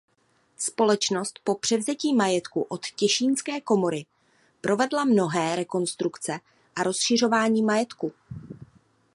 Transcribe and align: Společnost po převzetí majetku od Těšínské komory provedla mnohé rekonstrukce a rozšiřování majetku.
Společnost 0.57 1.39
po 1.43 1.55
převzetí 1.55 2.13
majetku 2.13 2.61
od 2.61 2.85
Těšínské 2.95 3.61
komory 3.61 4.05
provedla 4.61 5.03
mnohé 5.03 5.55
rekonstrukce 5.55 6.39
a 6.75 6.83
rozšiřování 6.83 7.61
majetku. 7.61 8.13